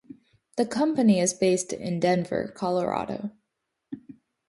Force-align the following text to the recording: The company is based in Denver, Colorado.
The 0.55 0.65
company 0.65 1.19
is 1.19 1.35
based 1.35 1.73
in 1.73 1.99
Denver, 1.99 2.51
Colorado. 2.57 3.29